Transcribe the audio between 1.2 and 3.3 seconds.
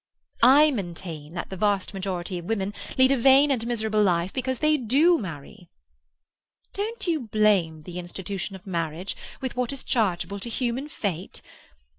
that the vast majority of women lead a